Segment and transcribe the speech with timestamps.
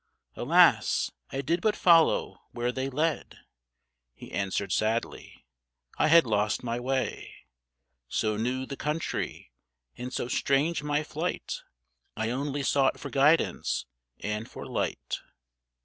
[0.35, 1.11] "Alas!
[1.31, 3.37] I did but follow where they led,"
[4.15, 5.45] He answered sadly:
[5.95, 7.35] "I had lost my way—
[8.09, 9.51] So new the country,
[9.95, 11.61] and so strange my flight;
[12.17, 13.85] I only sought for guidance
[14.21, 15.19] and for light."